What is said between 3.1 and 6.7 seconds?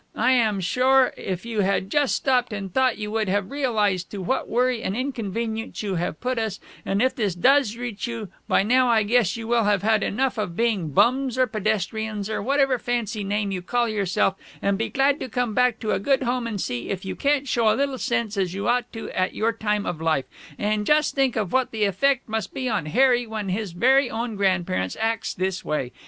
would have realized to what worry and inconvenience you have put us,